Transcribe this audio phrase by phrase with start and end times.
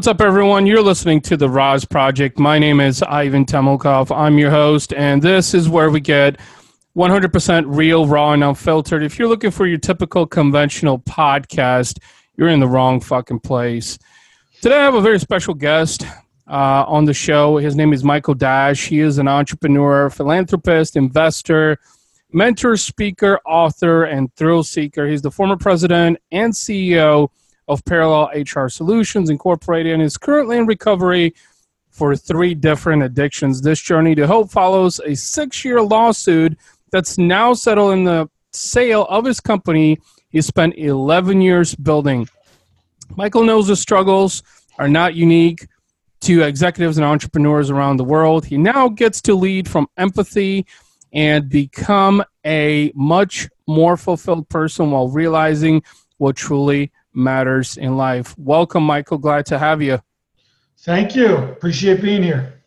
[0.00, 0.64] What's up, everyone?
[0.64, 2.38] You're listening to the RAS Project.
[2.38, 4.16] My name is Ivan Temelkov.
[4.16, 6.40] I'm your host, and this is where we get
[6.96, 9.02] 100% real, raw, and unfiltered.
[9.02, 11.98] If you're looking for your typical conventional podcast,
[12.38, 13.98] you're in the wrong fucking place.
[14.62, 16.06] Today, I have a very special guest
[16.48, 17.58] uh, on the show.
[17.58, 18.86] His name is Michael Dash.
[18.86, 21.78] He is an entrepreneur, philanthropist, investor,
[22.32, 25.06] mentor, speaker, author, and thrill seeker.
[25.06, 27.28] He's the former president and CEO
[27.70, 31.34] of Parallel HR Solutions Incorporated and is currently in recovery
[31.88, 33.62] for three different addictions.
[33.62, 36.58] This journey to hope follows a six year lawsuit
[36.90, 42.28] that's now settled in the sale of his company he spent 11 years building.
[43.16, 44.42] Michael knows the struggles
[44.78, 45.66] are not unique
[46.22, 48.44] to executives and entrepreneurs around the world.
[48.44, 50.66] He now gets to lead from empathy
[51.12, 55.82] and become a much more fulfilled person while realizing
[56.18, 58.34] what truly matters in life.
[58.38, 59.18] Welcome, Michael.
[59.18, 60.00] Glad to have you.
[60.78, 61.36] Thank you.
[61.36, 62.60] Appreciate being here.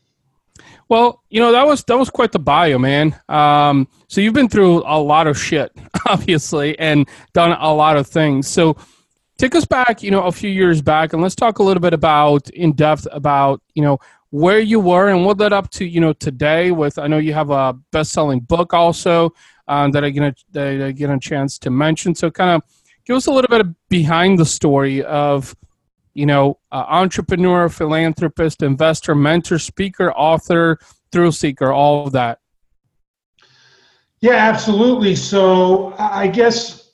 [0.89, 3.19] Well, you know that was that was quite the bio, man.
[3.27, 5.71] Um, so you've been through a lot of shit,
[6.07, 8.47] obviously, and done a lot of things.
[8.47, 8.77] So
[9.37, 11.93] take us back, you know, a few years back, and let's talk a little bit
[11.93, 13.97] about in depth about you know
[14.29, 16.71] where you were and what led up to you know today.
[16.71, 19.33] With I know you have a best selling book also
[19.67, 22.13] um, that I get a, that I get a chance to mention.
[22.13, 22.61] So kind of
[23.05, 25.55] give us a little bit of behind the story of
[26.13, 30.77] you know uh, entrepreneur philanthropist investor mentor speaker author
[31.11, 32.39] thrill seeker all of that.
[34.21, 35.15] Yeah absolutely.
[35.15, 36.91] So i guess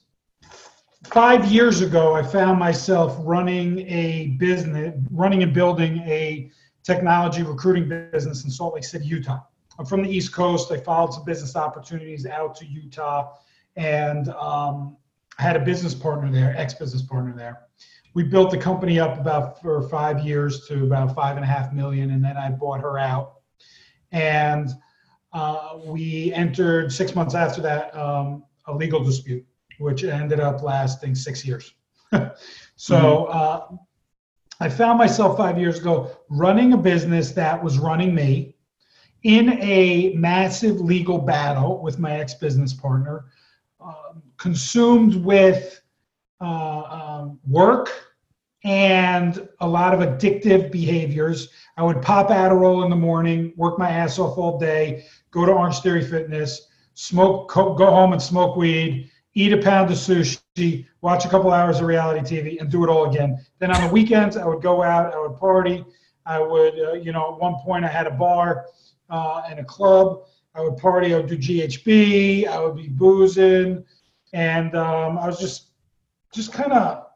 [1.06, 6.52] five years ago i found myself running a business running and building a
[6.84, 9.42] technology recruiting business in salt lake city utah.
[9.78, 10.72] I'm from the east coast.
[10.72, 13.34] I followed some business opportunities out to utah.
[13.76, 14.98] And um,
[15.40, 17.62] I had a business partner there, ex-business partner there.
[18.14, 21.72] We built the company up about for five years to about five and a half
[21.72, 23.36] million, and then I bought her out.
[24.12, 24.70] And
[25.32, 29.46] uh, we entered six months after that um, a legal dispute,
[29.78, 31.74] which ended up lasting six years.
[32.76, 33.32] so mm-hmm.
[33.32, 33.78] uh,
[34.60, 38.56] I found myself five years ago running a business that was running me
[39.24, 43.26] in a massive legal battle with my ex business partner
[43.80, 45.82] um, consumed with
[46.42, 47.92] uh, um, work
[48.64, 51.50] and a lot of addictive behaviors.
[51.78, 55.52] I would pop Adderall in the morning, work my ass off all day, go to
[55.52, 61.26] Orange Theory Fitness, smoke, go home and smoke weed, eat a pound of sushi, watch
[61.26, 63.44] a couple hours of reality TV, and do it all again.
[63.60, 65.86] Then on the weekends, I would go out, I would party.
[66.26, 68.66] I would, uh, you know, at one point I had a bar
[69.10, 70.26] uh, and a club.
[70.56, 71.14] I would party.
[71.14, 72.48] I would do GHB.
[72.48, 73.84] I would be boozing,
[74.34, 75.72] and um, I was just
[76.34, 77.08] just kind of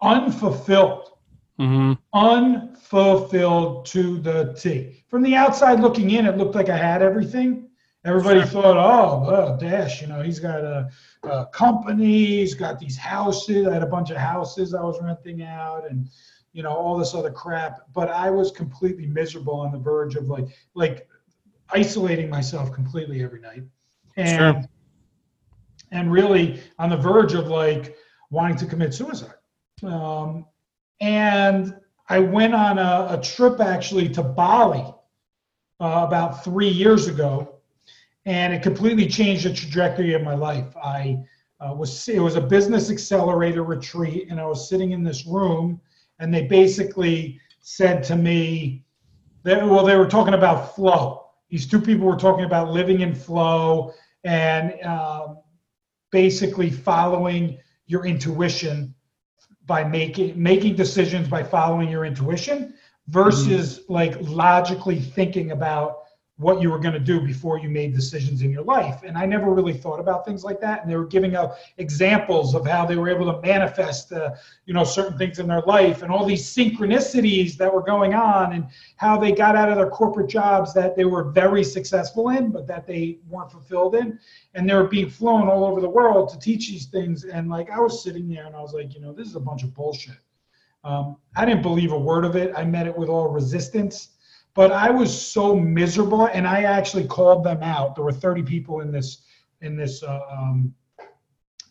[0.00, 1.10] unfulfilled.
[1.58, 1.92] Mm-hmm.
[2.12, 5.04] Unfulfilled to the T.
[5.08, 7.68] From the outside looking in, it looked like I had everything.
[8.04, 8.48] Everybody sure.
[8.48, 10.90] thought, oh, well, Dash, you know, he's got a,
[11.22, 13.68] a, company, he's got these houses.
[13.68, 16.08] I had a bunch of houses I was renting out, and
[16.52, 17.82] you know, all this other crap.
[17.94, 21.06] But I was completely miserable on the verge of like, like
[21.72, 23.62] isolating myself completely every night.
[24.16, 24.70] And sure.
[25.90, 27.96] and really on the verge of like
[28.30, 29.34] wanting to commit suicide.
[29.82, 30.46] Um,
[31.00, 31.74] and
[32.08, 34.84] i went on a, a trip actually to bali
[35.80, 37.56] uh, about three years ago
[38.24, 40.76] and it completely changed the trajectory of my life.
[40.76, 41.18] I
[41.60, 45.80] uh, was it was a business accelerator retreat and i was sitting in this room
[46.18, 48.84] and they basically said to me
[49.44, 51.21] that well they were talking about flow
[51.52, 53.92] these two people were talking about living in flow
[54.24, 55.38] and um,
[56.10, 58.94] basically following your intuition
[59.66, 62.72] by making making decisions by following your intuition
[63.08, 63.92] versus mm-hmm.
[63.92, 66.01] like logically thinking about
[66.38, 69.02] what you were going to do before you made decisions in your life.
[69.04, 70.82] And I never really thought about things like that.
[70.82, 74.30] And they were giving out examples of how they were able to manifest, uh,
[74.64, 78.54] you know, certain things in their life and all these synchronicities that were going on
[78.54, 82.50] and how they got out of their corporate jobs that they were very successful in,
[82.50, 84.18] but that they weren't fulfilled in.
[84.54, 87.24] And they were being flown all over the world to teach these things.
[87.24, 89.40] And like I was sitting there and I was like, you know, this is a
[89.40, 90.16] bunch of bullshit.
[90.82, 92.52] Um, I didn't believe a word of it.
[92.56, 94.08] I met it with all resistance
[94.54, 97.94] but I was so miserable, and I actually called them out.
[97.94, 99.22] There were 30 people in this
[99.60, 100.74] in this uh, um,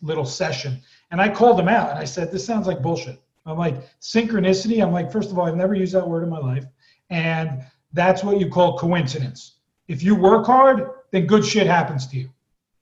[0.02, 0.82] little session,
[1.12, 4.84] and I called them out, and I said, "This sounds like bullshit." I'm like synchronicity.
[4.84, 6.66] I'm like, first of all, I've never used that word in my life,
[7.10, 7.64] and
[7.94, 9.56] that's what you call coincidence.
[9.88, 12.30] If you work hard, then good shit happens to you.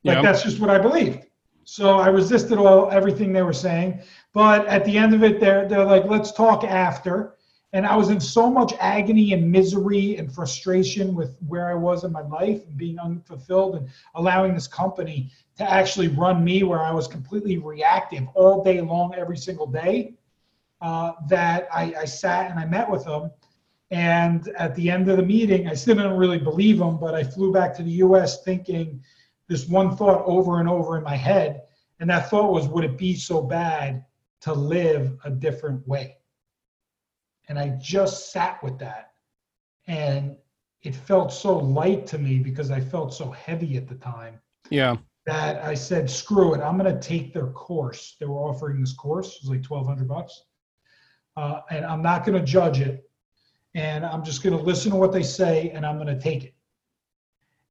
[0.04, 0.24] Like yep.
[0.24, 1.25] that's just what I believed.
[1.63, 4.02] So I resisted all everything they were saying,
[4.34, 7.36] but at the end of it, they're they're like, "Let's talk after."
[7.71, 12.04] And I was in so much agony and misery and frustration with where I was
[12.04, 16.81] in my life and being unfulfilled and allowing this company to actually run me where
[16.81, 20.16] I was completely reactive all day long, every single day.
[20.81, 23.31] Uh, that I, I sat and I met with them.
[23.92, 27.24] And at the end of the meeting, I still didn't really believe them, but I
[27.24, 29.04] flew back to the US thinking
[29.48, 31.63] this one thought over and over in my head.
[32.00, 34.06] And that thought was, would it be so bad
[34.42, 36.19] to live a different way?
[37.50, 39.13] And I just sat with that.
[39.88, 40.38] And
[40.84, 44.40] it felt so light to me because I felt so heavy at the time.
[44.69, 44.96] Yeah.
[45.25, 48.16] That I said, screw it, I'm going to take their course.
[48.19, 50.44] They were offering this course, it was like 1200 bucks.
[51.36, 53.10] Uh, and I'm not going to judge it.
[53.75, 56.44] And I'm just going to listen to what they say and I'm going to take
[56.44, 56.54] it.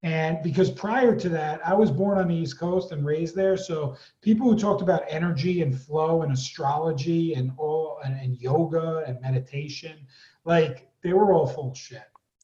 [0.02, 3.56] And because prior to that, I was born on the East Coast and raised there.
[3.56, 9.04] So people who talked about energy and flow and astrology and all and, and yoga
[9.06, 10.06] and meditation,
[10.44, 12.02] like they were all full shit.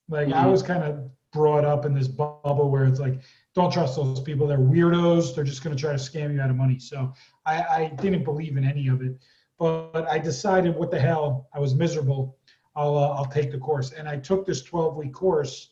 [0.09, 0.39] Like mm-hmm.
[0.39, 3.21] I was kind of brought up in this bubble where it's like,
[3.55, 4.47] don't trust those people.
[4.47, 5.35] They're weirdos.
[5.35, 6.79] They're just going to try to scam you out of money.
[6.79, 7.13] So
[7.47, 9.17] I, I didn't believe in any of it.
[9.59, 11.49] But I decided, what the hell?
[11.55, 12.37] I was miserable.
[12.77, 15.71] I'll uh, I'll take the course, and I took this 12 week course,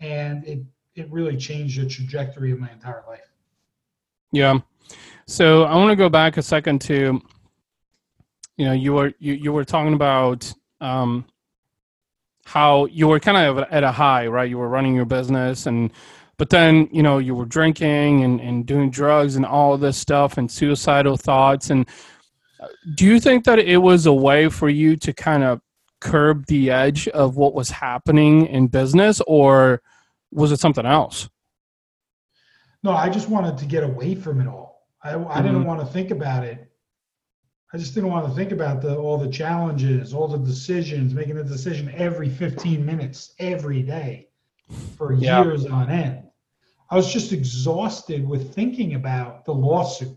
[0.00, 0.60] and it
[0.96, 3.30] it really changed the trajectory of my entire life.
[4.32, 4.58] Yeah.
[5.26, 7.22] So I want to go back a second to,
[8.56, 11.24] you know, you were you, you were talking about um,
[12.44, 14.48] how you were kind of at a high, right?
[14.48, 15.90] You were running your business and
[16.36, 20.38] but then you know you were drinking and, and doing drugs and all this stuff
[20.38, 21.86] and suicidal thoughts and
[22.60, 25.60] uh, do you think that it was a way for you to kind of
[26.00, 29.82] curb the edge of what was happening in business or
[30.32, 31.28] was it something else?
[32.82, 34.88] No, I just wanted to get away from it all.
[35.02, 35.42] I, I mm-hmm.
[35.42, 36.69] didn't want to think about it.
[37.72, 41.38] I just didn't want to think about the all the challenges, all the decisions, making
[41.38, 44.28] a decision every 15 minutes every day
[44.96, 45.42] for yeah.
[45.42, 46.24] years on end.
[46.90, 50.16] I was just exhausted with thinking about the lawsuit,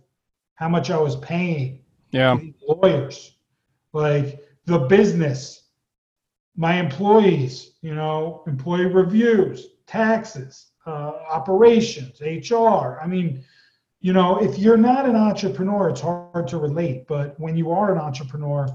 [0.56, 3.36] how much I was paying, yeah, lawyers,
[3.94, 5.70] like the business,
[6.56, 13.00] my employees, you know, employee reviews, taxes, uh, operations, HR.
[13.00, 13.44] I mean,
[14.04, 17.08] you know, if you're not an entrepreneur, it's hard to relate.
[17.08, 18.68] But when you are an entrepreneur,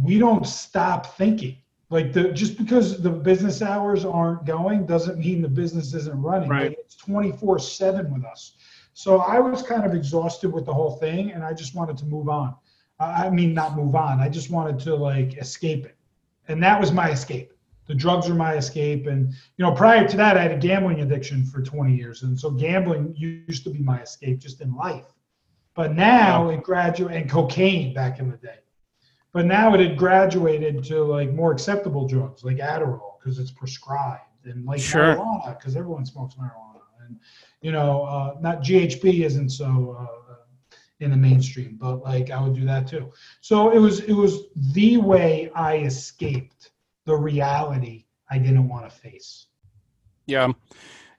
[0.00, 1.56] we don't stop thinking.
[1.88, 6.50] Like the just because the business hours aren't going doesn't mean the business isn't running.
[6.50, 6.68] Right.
[6.68, 8.56] Like it's 24 7 with us.
[8.92, 12.04] So I was kind of exhausted with the whole thing and I just wanted to
[12.04, 12.54] move on.
[13.00, 14.20] I mean, not move on.
[14.20, 15.96] I just wanted to like escape it.
[16.48, 17.52] And that was my escape
[17.86, 19.06] the drugs were my escape.
[19.06, 22.22] And you know prior to that i had a gambling addiction for 20 years.
[22.22, 25.06] And so gambling used to be my escape just in life.
[25.74, 28.58] But now it graduated and cocaine back in the day.
[29.32, 34.46] But now it had graduated to like more acceptable drugs like adderall because it's prescribed
[34.46, 35.16] and like sure.
[35.16, 36.80] marijuana because everyone smokes marijuana.
[37.06, 37.20] And
[37.60, 40.34] you know uh, not ghb isn't so uh,
[41.00, 43.12] in the mainstream but like i would do that too.
[43.42, 46.70] So it was it was the way i escaped
[47.06, 49.46] the reality I didn't want to face.
[50.26, 50.52] Yeah.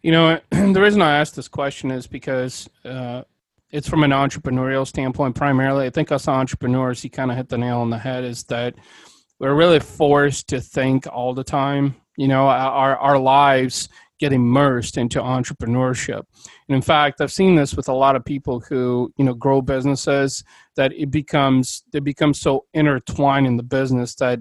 [0.03, 3.24] You know, the reason I asked this question is because uh,
[3.72, 5.86] it's from an entrepreneurial standpoint primarily.
[5.86, 8.75] I think us entrepreneurs, you kind of hit the nail on the head, is that
[9.39, 11.96] we're really forced to think all the time.
[12.17, 13.89] You know, our, our lives
[14.20, 16.24] get immersed into entrepreneurship.
[16.67, 19.62] And in fact, I've seen this with a lot of people who, you know, grow
[19.62, 20.44] businesses
[20.75, 24.39] that it becomes, they become so intertwined in the business that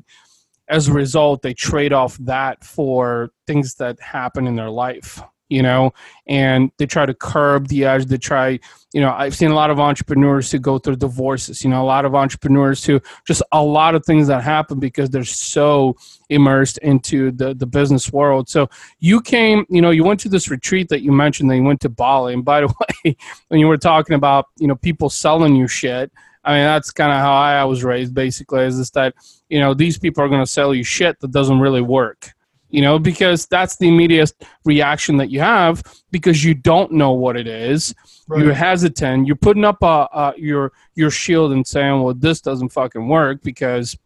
[0.68, 5.62] as a result they trade off that for things that happen in their life you
[5.62, 5.92] know?
[6.26, 8.58] And they try to curb the edge they try
[8.96, 11.84] you know i've seen a lot of entrepreneurs who go through divorces you know a
[11.84, 15.94] lot of entrepreneurs who just a lot of things that happen because they're so
[16.30, 18.48] immersed into the the business world.
[18.48, 18.68] So
[18.98, 21.80] you came you know you went to this retreat that you mentioned that you went
[21.82, 22.32] to bali.
[22.32, 22.68] And by the
[23.04, 23.16] way
[23.48, 26.10] when you were talking about you know people selling you shit
[26.46, 28.14] I mean, that's kind of how I was raised.
[28.14, 29.14] Basically, is this that
[29.48, 32.32] you know these people are going to sell you shit that doesn't really work.
[32.68, 34.32] You know, because that's the immediate
[34.64, 37.94] reaction that you have because you don't know what it is.
[38.28, 38.42] Right.
[38.42, 39.26] You're hesitant.
[39.26, 43.42] You're putting up a, a, your your shield and saying, "Well, this doesn't fucking work,"
[43.42, 43.96] because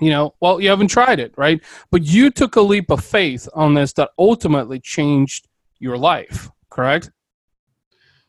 [0.00, 1.60] you know, well, you haven't tried it, right?
[1.90, 7.10] But you took a leap of faith on this that ultimately changed your life, correct?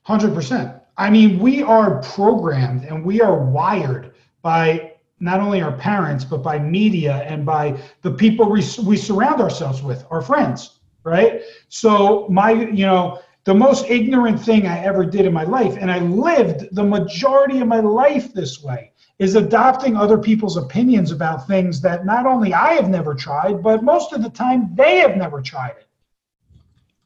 [0.04, 0.74] Hundred percent.
[0.98, 6.44] I mean, we are programmed and we are wired by not only our parents, but
[6.44, 11.42] by media and by the people we, we surround ourselves with, our friends, right?
[11.70, 15.92] So, my, you know, the most ignorant thing I ever did in my life, and
[15.92, 18.92] I lived the majority of my life this way.
[19.20, 23.84] is adopting other people's opinions about things that not only I have never tried, but
[23.84, 25.88] most of the time they have never tried it.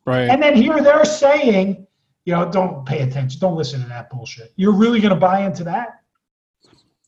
[0.05, 0.29] Right.
[0.29, 1.87] And then here they're saying,
[2.25, 4.53] you know, don't pay attention, don't listen to that bullshit.
[4.55, 6.01] You're really going to buy into that?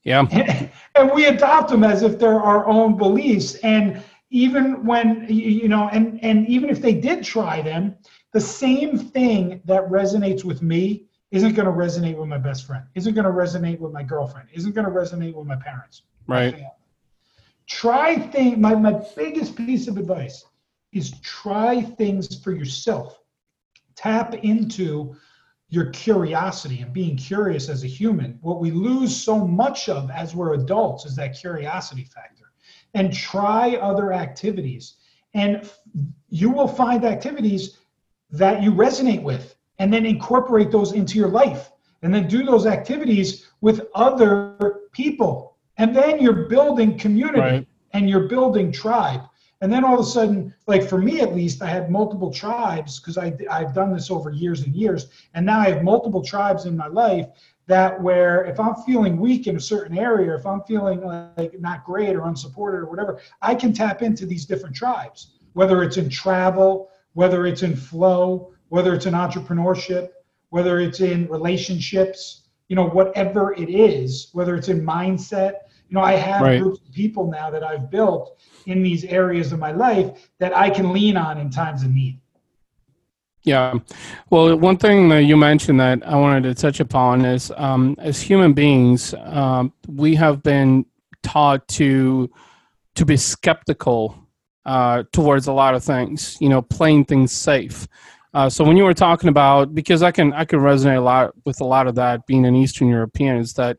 [0.03, 0.70] Yeah.
[0.96, 3.55] And, we adopt them as if they're our own beliefs.
[3.55, 7.96] And even when, you know, and, and even if they did try them,
[8.32, 12.86] the same thing that resonates with me isn't going to resonate with my best friend,
[12.93, 16.03] isn't going to resonate with my girlfriend, isn't going to resonate with my parents.
[16.27, 16.60] Right.
[16.60, 16.67] My
[17.67, 20.46] try things, my, my biggest piece of advice
[20.91, 23.20] is try things for yourself.
[23.96, 25.16] Tap into
[25.70, 28.38] your curiosity and being curious as a human.
[28.42, 32.52] What we lose so much of as we're adults is that curiosity factor.
[32.94, 34.96] And try other activities.
[35.34, 35.68] And
[36.30, 37.78] you will find activities
[38.30, 41.72] that you resonate with and then incorporate those into your life
[42.04, 47.68] and then do those activities with other people and then you're building community right.
[47.94, 49.22] and you're building tribe
[49.63, 53.00] and then all of a sudden like for me at least i had multiple tribes
[53.00, 56.77] because i've done this over years and years and now i have multiple tribes in
[56.77, 57.27] my life
[57.65, 61.01] that where if i'm feeling weak in a certain area if i'm feeling
[61.38, 65.82] like not great or unsupported or whatever i can tap into these different tribes whether
[65.82, 70.10] it's in travel whether it's in flow whether it's in entrepreneurship,
[70.50, 75.53] whether it's in relationships, you know, whatever it is, whether it's in mindset.
[75.90, 76.62] You know, I have right.
[76.62, 80.70] groups of people now that I've built in these areas of my life that I
[80.70, 82.20] can lean on in times of need.
[83.44, 83.74] Yeah.
[84.30, 88.22] Well, one thing that you mentioned that I wanted to touch upon is um, as
[88.22, 90.86] human beings, um, we have been
[91.24, 92.30] taught to
[92.96, 94.18] to be skeptical
[94.66, 97.88] uh, towards a lot of things, you know, playing things safe.
[98.34, 101.34] Uh, so when you were talking about, because I can I can resonate a lot
[101.46, 103.78] with a lot of that being an Eastern European is that,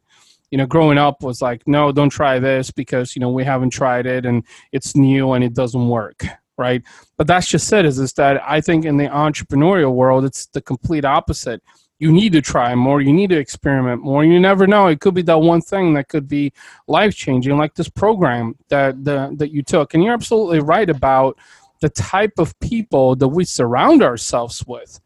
[0.55, 3.71] you know, growing up was like, no, don't try this because you know we haven't
[3.71, 6.23] tried it and it's new and it doesn't work,
[6.57, 6.81] right?
[7.17, 7.85] But that's just it.
[7.85, 11.61] Is is that I think in the entrepreneurial world it's the complete opposite.
[11.99, 13.01] You need to try more.
[13.01, 14.25] You need to experiment more.
[14.25, 14.87] You never know.
[14.87, 16.53] It could be that one thing that could be
[16.87, 19.93] life changing, like this program that the, that you took.
[19.93, 21.37] And you're absolutely right about
[21.81, 25.01] the type of people that we surround ourselves with.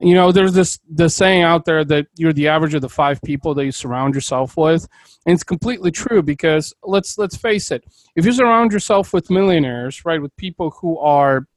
[0.00, 3.20] You know, there's this the saying out there that you're the average of the five
[3.22, 4.86] people that you surround yourself with,
[5.26, 10.04] and it's completely true because let's let's face it, if you surround yourself with millionaires,
[10.04, 11.48] right, with people who are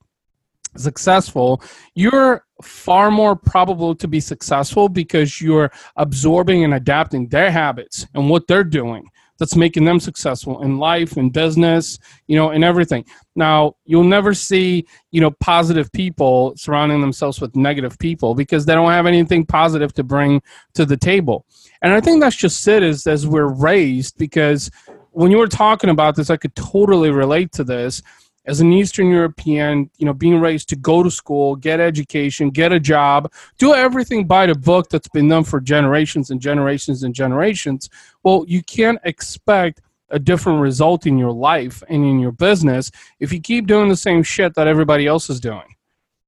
[0.75, 1.61] successful,
[1.93, 8.29] you're far more probable to be successful because you're absorbing and adapting their habits and
[8.29, 9.07] what they're doing
[9.41, 13.03] that's making them successful in life and business you know and everything.
[13.35, 18.75] Now you'll never see you know positive people surrounding themselves with negative people because they
[18.75, 20.43] don't have anything positive to bring
[20.75, 21.45] to the table.
[21.81, 24.69] And i think that's just it is as we're raised because
[25.13, 28.03] when you were talking about this i could totally relate to this
[28.45, 32.71] as an Eastern European, you know, being raised to go to school, get education, get
[32.71, 37.13] a job, do everything by the book that's been done for generations and generations and
[37.13, 37.89] generations,
[38.23, 43.31] well, you can't expect a different result in your life and in your business if
[43.31, 45.75] you keep doing the same shit that everybody else is doing.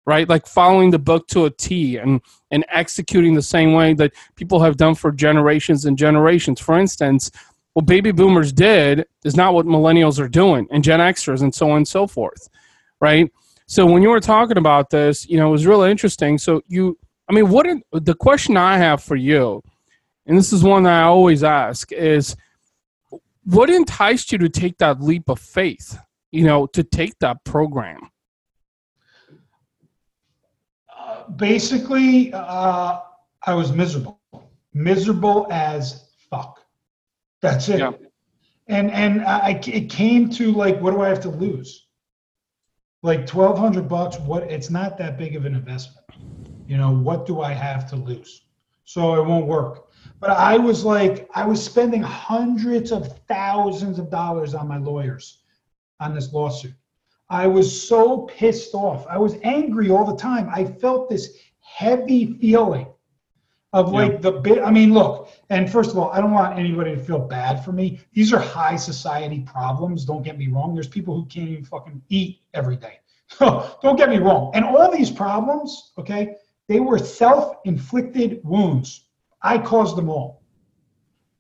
[0.06, 0.28] Right?
[0.28, 2.20] Like following the book to a T and,
[2.52, 6.60] and executing the same way that people have done for generations and generations.
[6.60, 7.32] For instance,
[7.74, 11.72] what baby boomers did is not what millennials are doing and Gen Xers and so
[11.72, 12.50] on and so forth,
[13.02, 13.32] right?
[13.66, 16.38] So when you were talking about this, you know, it was really interesting.
[16.38, 19.62] So you, I mean, what the question I have for you,
[20.26, 22.36] and this is one that I always ask, is
[23.46, 25.98] what enticed you to take that leap of faith?
[26.32, 28.10] You know, to take that program.
[30.98, 33.00] Uh, basically, uh,
[33.46, 34.20] I was miserable,
[34.74, 36.63] miserable as fuck.
[37.44, 37.80] That's it.
[37.80, 37.92] Yeah.
[38.68, 41.88] And and I it came to like, what do I have to lose?
[43.04, 44.18] Like twelve hundred bucks.
[44.20, 44.44] What?
[44.44, 46.08] It's not that big of an investment.
[46.66, 48.44] You know, what do I have to lose?
[48.86, 49.90] So it won't work.
[50.22, 55.40] But I was like, I was spending hundreds of thousands of dollars on my lawyers
[56.00, 56.74] on this lawsuit.
[57.30, 59.06] I was so pissed off.
[59.08, 60.50] I was angry all the time.
[60.50, 62.88] I felt this heavy feeling
[63.74, 64.18] of like yeah.
[64.20, 64.64] the bit.
[64.64, 67.72] I mean, look, and first of all, I don't want anybody to feel bad for
[67.72, 68.00] me.
[68.14, 70.06] These are high society problems.
[70.06, 70.76] Don't get me wrong.
[70.76, 73.00] There's people who can't even fucking eat every day.
[73.28, 74.52] So don't get me wrong.
[74.54, 76.36] And all these problems, okay,
[76.68, 79.06] they were self inflicted wounds.
[79.42, 80.44] I caused them all.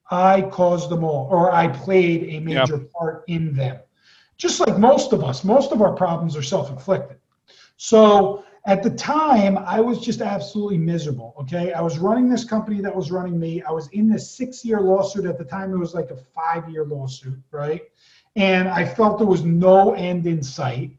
[0.09, 2.91] I caused them all, or I played a major yep.
[2.91, 3.79] part in them.
[4.37, 7.17] Just like most of us, most of our problems are self inflicted.
[7.77, 11.35] So at the time, I was just absolutely miserable.
[11.41, 11.73] Okay.
[11.73, 13.61] I was running this company that was running me.
[13.63, 15.25] I was in this six year lawsuit.
[15.25, 17.81] At the time, it was like a five year lawsuit, right?
[18.35, 20.97] And I felt there was no end in sight.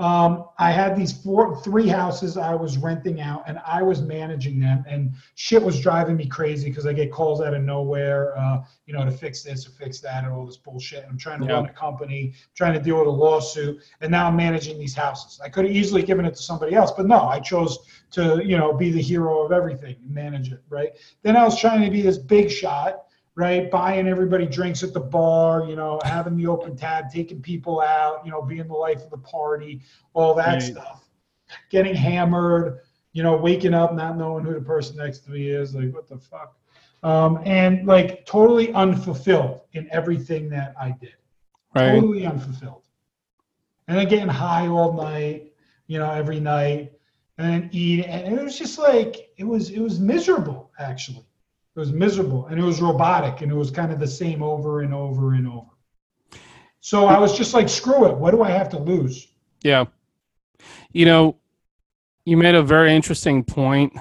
[0.00, 4.58] Um, I had these four, three houses I was renting out, and I was managing
[4.58, 8.62] them, and shit was driving me crazy because I get calls out of nowhere, uh,
[8.86, 11.04] you know, to fix this or fix that and all this bullshit.
[11.06, 11.52] I'm trying to Yeah.
[11.56, 15.38] run a company, trying to deal with a lawsuit, and now I'm managing these houses.
[15.44, 17.78] I could have easily given it to somebody else, but no, I chose
[18.12, 20.92] to, you know, be the hero of everything, and manage it, right?
[21.22, 23.02] Then I was trying to be this big shot,
[23.36, 23.70] right?
[23.70, 28.24] Buying everybody drinks at the bar, you know, having the open tab, taking people out,
[28.24, 29.82] you know, being the life of the party,
[30.14, 30.62] all that Right.
[30.62, 31.08] stuff.
[31.70, 32.80] Getting hammered,
[33.12, 36.08] you know, waking up not knowing who the person next to me is, like what
[36.08, 36.56] the fuck,
[37.02, 41.14] um, and like totally unfulfilled in everything that I did.
[41.74, 41.92] Right.
[41.92, 42.82] Totally unfulfilled.
[43.88, 45.52] And then getting high all night,
[45.86, 46.92] you know, every night,
[47.38, 51.26] and then eating, and it was just like it was it was miserable actually.
[51.80, 54.82] It was miserable and it was robotic and it was kind of the same over
[54.82, 55.70] and over and over.
[56.80, 58.14] So I was just like, screw it.
[58.18, 59.28] What do I have to lose?
[59.62, 59.86] Yeah.
[60.92, 61.38] You know,
[62.26, 63.94] you made a very interesting point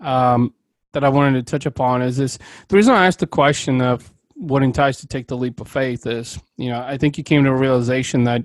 [0.00, 0.52] um,
[0.92, 2.02] that I wanted to touch upon.
[2.02, 2.38] Is this
[2.68, 6.06] the reason I asked the question of what entices to take the leap of faith?
[6.06, 8.44] Is you know I think you came to a realization that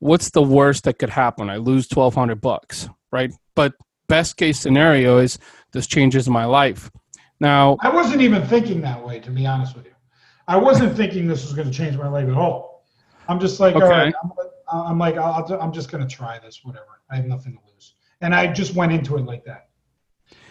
[0.00, 1.48] what's the worst that could happen?
[1.48, 3.32] I lose twelve hundred bucks, right?
[3.54, 3.72] But
[4.06, 5.38] best case scenario is
[5.72, 6.90] this changes my life.
[7.40, 9.92] Now, I wasn't even thinking that way, to be honest with you.
[10.48, 12.84] I wasn't thinking this was going to change my life at all.
[13.28, 13.90] I'm just like, all Okay.
[13.90, 14.30] right, I'm,
[14.72, 16.86] I'm like, I'll, I'll- I'm just going to try this, whatever.
[17.10, 17.94] I have nothing to lose.
[18.20, 19.68] And I just went into it like that.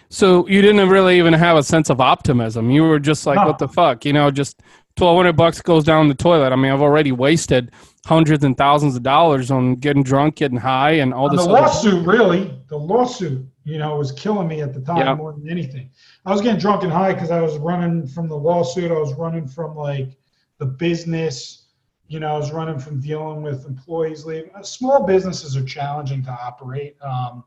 [0.09, 2.69] So you didn't really even have a sense of optimism.
[2.71, 3.45] You were just like, No.
[3.47, 4.61] "What the fuck?" You know, just
[4.97, 6.51] twelve hundred bucks goes down the toilet.
[6.51, 7.71] I mean, I've already wasted
[8.05, 11.45] hundreds and thousands of dollars on getting drunk, getting high, and all And this.
[11.45, 15.15] the lawsuit, really, the lawsuit, you know, was killing me at the time Yeah.
[15.15, 15.89] more than anything.
[16.25, 18.91] I was getting drunk and high because I was running from the lawsuit.
[18.91, 20.17] I was running from like
[20.57, 21.63] the business.
[22.09, 24.51] You know, I was running from dealing with employees leaving.
[24.55, 26.95] Uh, Small businesses are challenging to operate.
[27.01, 27.43] Um,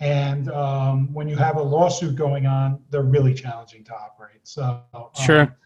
[0.00, 4.40] and um, when you have a lawsuit going on, they're really challenging to operate.
[4.42, 5.56] So, um, Sure.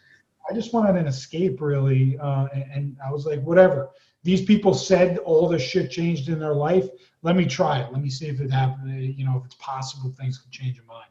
[0.49, 2.19] I just wanted an escape, really.
[2.19, 3.91] Uh, and, and I was like, whatever.
[4.23, 6.89] These people said all this shit changed in their life.
[7.23, 7.93] Let me try it.
[7.93, 9.15] Let me see if it happened.
[9.17, 11.11] You know, if it's possible, things can change your mind.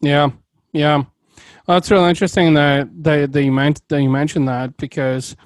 [0.00, 0.30] Yeah,
[0.72, 1.04] yeah.
[1.66, 5.36] Well, that's really interesting that that, that you meant that you mentioned that because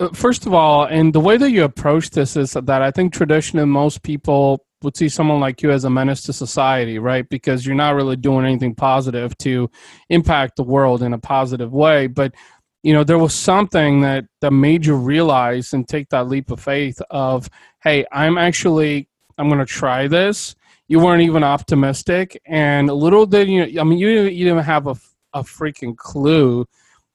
[0.00, 3.12] uh, first of all, and the way that you approach this is that I think
[3.12, 7.28] traditionally most people would see someone like you as a menace to society, right?
[7.28, 9.70] Because you're not really doing anything positive to
[10.08, 12.06] impact the world in a positive way.
[12.06, 12.34] But
[12.82, 16.60] you know, there was something that that made you realize and take that leap of
[16.60, 17.50] faith of,
[17.82, 20.54] hey, I'm actually I'm going to try this
[20.88, 24.96] you weren't even optimistic and little did you i mean you, you didn't have a,
[25.34, 26.64] a freaking clue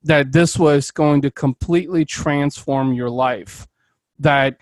[0.04, 3.68] that this was going to completely transform your life
[4.20, 4.58] that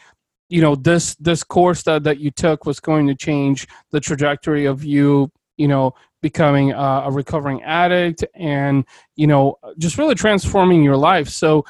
[0.49, 4.65] you know this this course that, that you took was going to change the trajectory
[4.65, 8.85] of you you know becoming a, a recovering addict and
[9.15, 11.63] you know just really transforming your life so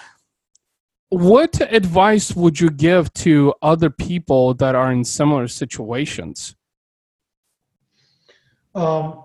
[1.10, 6.56] what advice would you give to other people that are in similar situations
[8.76, 9.24] Um,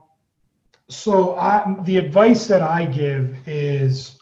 [0.88, 4.18] so I, the advice that I give is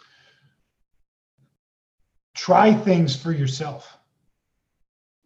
[2.34, 3.98] try things for yourself.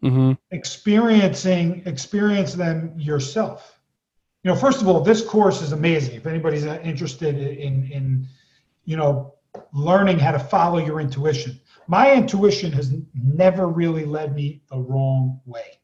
[0.02, 3.80] Hmm Experiencing, experience them yourself.
[4.42, 6.14] You know, first of all, this course is amazing.
[6.14, 8.28] If anybody's interested in, in,
[8.84, 9.34] you know,
[9.72, 15.40] learning how to follow your intuition, my intuition has never really led me the wrong
[15.46, 15.78] way.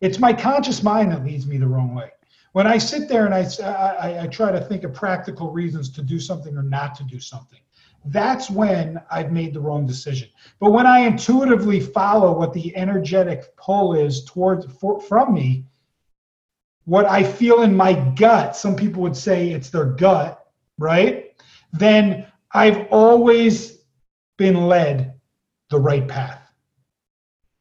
[0.00, 2.10] It's my conscious mind that leads me the wrong way
[2.52, 6.02] when I sit there and I, I, I try to think of practical reasons to
[6.02, 7.60] do something or not to do something,
[8.06, 10.28] that's when I've made the wrong decision.
[10.58, 15.66] But when I intuitively follow what the energetic pull is towards for, from me,
[16.84, 20.44] what I feel in my gut, some people would say it's their gut,
[20.78, 21.34] right?
[21.72, 23.78] Then I've always
[24.38, 25.14] been led
[25.68, 26.40] the right path.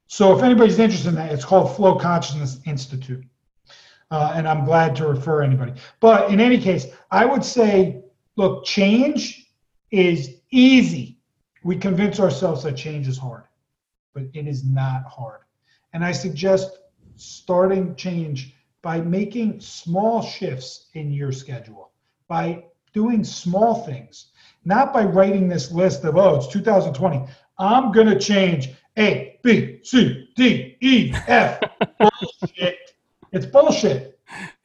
[0.07, 3.23] So if anybody's interested in that, it's called Flow Consciousness Institute.
[4.09, 5.73] Uh, and I'm glad to refer anybody.
[5.99, 8.01] But in any case, I would say,
[8.37, 9.38] look, change
[9.91, 11.17] is easy.
[11.63, 13.43] We convince ourselves that change is hard,
[14.13, 15.41] but it is not hard.
[15.93, 16.79] And I suggest
[17.15, 21.91] starting change by making small shifts in your schedule,
[22.27, 24.27] by doing small things,
[24.65, 27.25] not by writing this list of, oh, it's 2020.
[27.57, 31.59] I'm going to change A, B, C, D, E, F.
[31.99, 32.77] bullshit.
[33.31, 34.18] It's bullshit.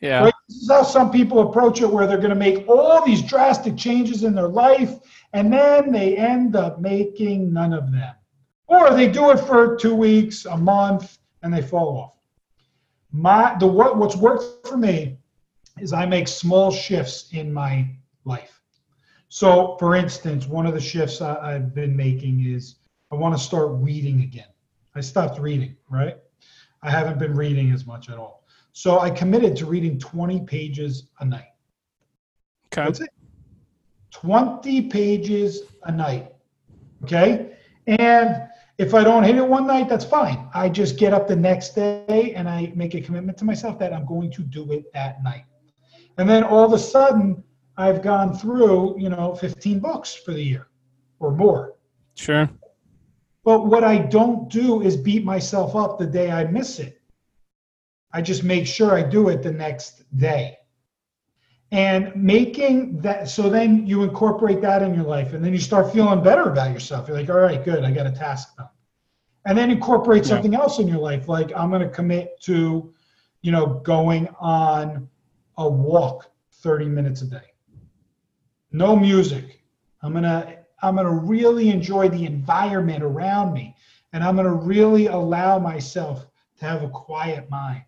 [0.05, 0.25] Yeah.
[0.25, 0.35] Right?
[0.51, 3.75] This is how some people approach it, where they're going to make all these drastic
[3.75, 4.99] changes in their life,
[5.33, 8.15] and then they end up making none of them.
[8.67, 12.13] Or they do it for two weeks, a month, and they fall off.
[13.13, 15.17] My the what what's worked for me
[15.81, 17.89] is I make small shifts in my
[18.27, 18.61] life.
[19.31, 22.77] So, for instance, one of the shifts I, I've been making is
[23.11, 24.53] I want to start reading again.
[24.95, 26.19] I stopped reading, right?
[26.83, 28.44] I haven't been reading as much at all.
[28.75, 31.55] So I committed to reading 20 pages a night.
[32.67, 32.85] Okay.
[32.85, 33.11] That's it.
[34.11, 36.33] 20 pages a night.
[37.05, 37.57] Okay.
[37.87, 40.49] And if I don't hit it one night, that's fine.
[40.53, 43.93] I just get up the next day and I make a commitment to myself that
[43.93, 45.45] I'm going to do it at night.
[46.19, 47.45] And then all of a sudden,
[47.77, 50.67] I've gone through, you know, 15 books for the year
[51.21, 51.75] or more.
[52.17, 52.51] Sure.
[53.45, 57.01] But what I don't do is beat myself up the day I miss it.
[58.15, 60.57] I just make sure I do it the next day.
[61.73, 65.93] And making that, so then you incorporate that in your life and then you start
[65.93, 67.09] feeling better about yourself.
[67.09, 68.69] You're like, all right, good, I got a task done.
[69.47, 70.29] And then incorporate Yeah.
[70.29, 71.29] something else in your life.
[71.29, 72.95] Like, I'm going to commit to,
[73.43, 75.09] you know, going on
[75.59, 77.53] a walk 30 minutes a day.
[78.71, 79.65] No music.
[80.03, 83.75] I'm going to, I'm going to really enjoy the environment around me.
[84.13, 87.83] And I'm going to really allow myself to have a quiet mind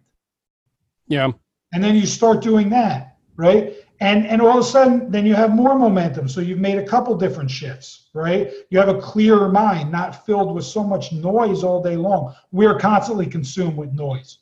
[1.08, 1.30] Yeah.
[1.72, 3.74] and then you start doing that right?
[4.00, 6.28] And and all of a sudden then you have more momentum.
[6.28, 8.50] So you've made a couple different shifts right?
[8.70, 12.34] You have a clearer mind not filled with so much noise all day long.
[12.50, 14.38] We're constantly consumed with noise.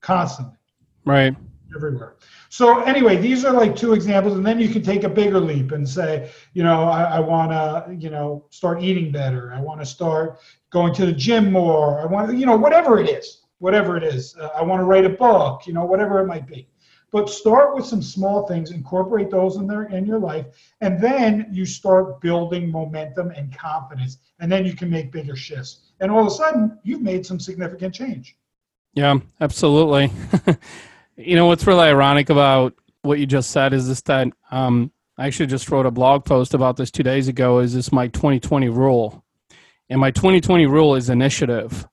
[0.00, 0.56] Constantly.
[1.04, 1.34] Right.
[1.74, 2.16] everywhere.
[2.50, 5.72] So anyway these are like two examples and then you can take a bigger leap
[5.72, 9.52] and say you know i, I want to you know start eating better.
[9.52, 10.38] I want to start
[10.70, 12.00] going to the gym more.
[12.00, 14.84] I want to you know whatever it is whatever it is uh, i want to
[14.84, 16.68] write a book you know whatever it might be
[17.10, 20.46] but start with some small things incorporate those in there in your life
[20.80, 25.92] and then you start building momentum and confidence and then you can make bigger shifts
[26.00, 28.36] and all of a sudden you've made some significant change
[28.94, 30.12] Yeah, absolutely.
[31.16, 35.26] you know what's really ironic about what you just said is this that um, I
[35.26, 37.58] actually just wrote a blog post about this two days ago.
[37.58, 39.24] Is this my 2020 rule?
[39.90, 41.86] And my 2020 rule is initiative.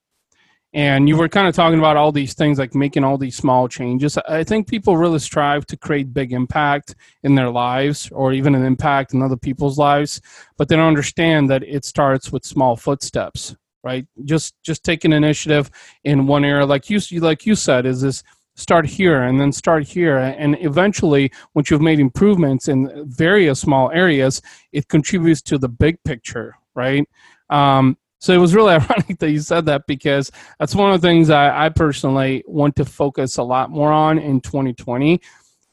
[0.74, 3.68] And you were kind of talking about all these things like making all these small
[3.68, 4.16] changes.
[4.16, 8.64] I think people really strive to create big impact in their lives or even an
[8.64, 10.20] impact in other people's lives,
[10.56, 13.54] but they don't understand that it starts with small footsteps,
[13.84, 14.06] right?
[14.24, 15.70] Just just take an initiative
[16.04, 18.22] in one area like you like you said is this
[18.54, 23.90] start here and then start here and eventually once you've made improvements in various small
[23.92, 27.08] areas it contributes to the big picture right
[27.48, 31.06] um, so it was really ironic that you said that because that's one of the
[31.06, 35.20] things I, I personally want to focus a lot more on in 2020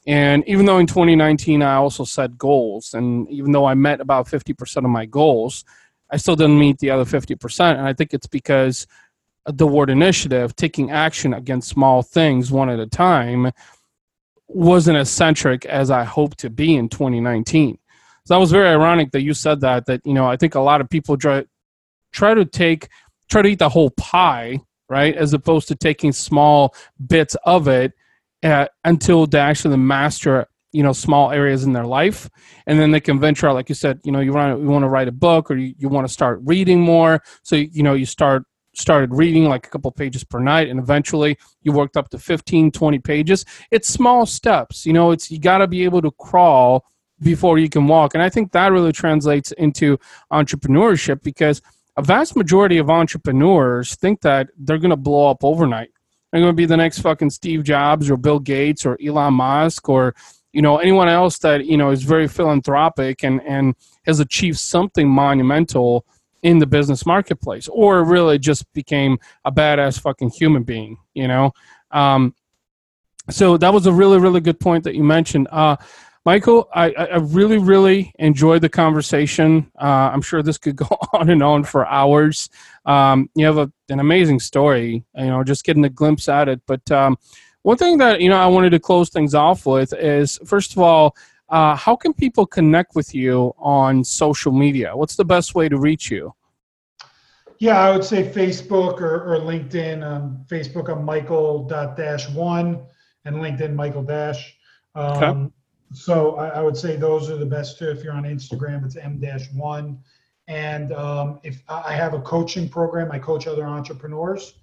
[0.06, 4.26] and even though in 2019 i also set goals and even though i met about
[4.26, 5.64] 50% of my goals
[6.10, 8.86] i still didn't meet the other 50% and i think it's because
[9.46, 13.50] the word initiative, taking action against small things one at a time,
[14.48, 17.78] wasn't as centric as I hoped to be in 2019.
[18.24, 19.86] So that was very ironic that you said that.
[19.86, 21.44] That you know, I think a lot of people try
[22.12, 22.88] try to take
[23.28, 26.74] try to eat the whole pie, right, as opposed to taking small
[27.06, 27.92] bits of it
[28.42, 32.28] uh, until they actually master you know small areas in their life.
[32.66, 34.78] And then they can venture out like you said you know you want to you
[34.86, 37.22] write a book or you, you want to start reading more.
[37.42, 38.44] So you know you start
[38.74, 42.70] started reading like a couple pages per night and eventually you worked up to 15
[42.70, 43.44] 20 pages.
[43.70, 46.84] It's small steps you know it's you got to be able to crawl
[47.20, 48.14] before you can walk.
[48.14, 49.98] And i think that really translates into
[50.32, 51.60] entrepreneurship because
[52.00, 55.90] a vast majority of entrepreneurs think that they're going to blow up overnight.
[56.32, 59.86] They're going to be the next fucking steve jobs or bill gates or elon musk
[59.86, 60.14] or
[60.54, 63.74] you know anyone else that you know is very philanthropic and and
[64.06, 66.06] has achieved something monumental
[66.42, 71.52] in the business marketplace or really just became a badass fucking human being you know?
[71.90, 72.34] Um,
[73.28, 75.48] so that was a really really good point that you mentioned.
[75.50, 75.76] Uh,
[76.24, 81.30] michael I, I really really enjoyed the conversation uh, i'm sure this could go on
[81.30, 82.48] and on for hours
[82.86, 86.60] um, you have a, an amazing story you know just getting a glimpse at it
[86.66, 87.16] but um,
[87.62, 90.78] one thing that you know I wanted to close things off with is first of
[90.78, 91.16] all,
[91.48, 94.96] uh, how can people connect with you on social media?
[94.96, 96.34] What's the best way to reach you?
[97.58, 100.02] Yeah, I would say Facebook or, or LinkedIn.
[100.02, 102.80] Um, Facebook, I'm Michael dash one,
[103.26, 104.56] and LinkedIn, Michael Dash.
[104.94, 105.50] Um, Okay.
[105.92, 107.90] So I, I would say those are the best two.
[107.90, 109.98] If you're on Instagram, it's M dash one.
[110.48, 114.54] And um, if I have a coaching program, I coach other entrepreneurs.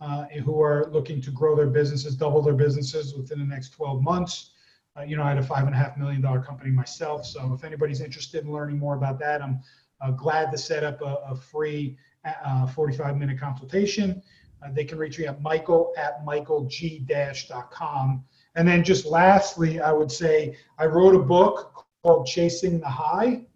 [0.00, 4.02] uh, who are looking to grow their businesses, double their businesses within the next 12
[4.02, 4.50] months.
[4.96, 7.26] Uh, you know, I had a five and a half million dollar company myself.
[7.26, 9.60] So if anybody's interested in learning more about that, I'm
[10.00, 14.22] uh, glad to set up a, a free uh, 45 minute consultation.
[14.62, 18.24] Uh, they can reach me at michael at michaelg-.com.
[18.56, 23.46] And then just lastly, I would say I wrote a book called Chasing the High,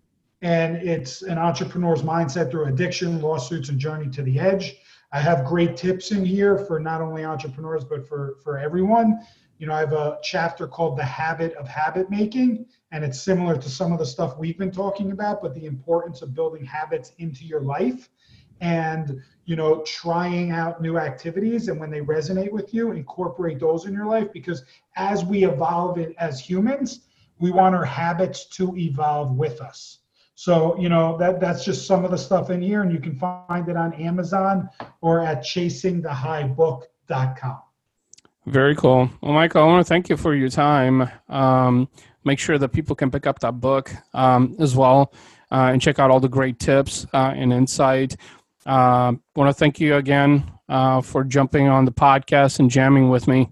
[0.42, 4.76] and it's an entrepreneur's mindset through addiction, lawsuits, and journey to the edge.
[5.12, 9.20] I have great tips in here for not only entrepreneurs, but for, for everyone
[9.60, 13.58] you know, I have a chapter called The Habit of Habit Making, and it's similar
[13.58, 17.12] to some of the stuff we've been talking about, but the importance of building habits
[17.18, 18.08] into your life
[18.60, 21.68] and, you know, trying out new activities.
[21.68, 24.64] And when they resonate with you, incorporate those in your life because
[24.96, 27.00] as we evolve it as humans,
[27.38, 29.98] we want our habits to evolve with us.
[30.34, 33.14] So, you know, that that's just some of the stuff in here, and you can
[33.14, 34.70] find it on Amazon
[35.02, 37.58] or at chasingthehighbook.com.
[38.46, 39.10] Very cool.
[39.20, 41.10] Well, Michael, I want to thank you for your time.
[41.28, 41.90] Um,
[42.24, 45.12] make sure that people can pick up that book um, as well
[45.50, 48.16] uh, and check out all the great tips uh, and insight.
[48.66, 53.26] Uh, want to thank you again uh, for jumping on the podcast and jamming with
[53.26, 53.50] me.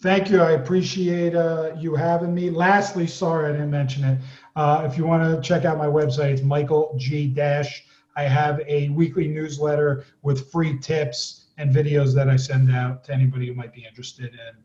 [0.00, 0.42] Thank you.
[0.42, 2.50] I appreciate uh, you having me.
[2.50, 4.18] Lastly, sorry I didn't mention it.
[4.54, 7.26] Uh, if you want to check out my website, it's Michael G.
[7.26, 7.84] Dash.
[8.16, 13.14] I have a weekly newsletter with free tips and videos that I send out to
[13.14, 14.32] anybody who might be interested.
[14.32, 14.56] And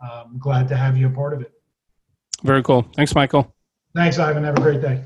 [0.00, 1.52] I'm um, glad to have you a part of it.
[2.42, 2.88] Very cool.
[2.96, 3.52] Thanks, Michael.
[3.94, 4.44] Thanks, Ivan.
[4.44, 5.04] Have a great day.